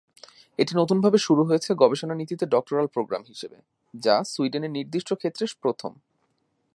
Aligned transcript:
এটি 0.59 0.73
নতুনভাবে 0.75 1.17
শুরু 1.17 1.41
হয়েছে 1.43 1.69
গবেষণা 1.73 2.15
নীতিতে 2.15 2.45
ডক্টরাল 2.45 2.87
প্রোগ্রাম 2.87 3.21
হিসেবে, 3.27 3.57
যা 3.93 4.15
সুইডেনে 4.23 4.67
নির্দিষ্ট 4.67 5.09
ক্ষেত্রে 5.13 5.45
প্রথম। 5.61 5.91